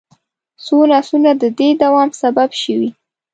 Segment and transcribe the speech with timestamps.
[0.65, 2.89] څو نسلونه د دې دوام سبب شوي.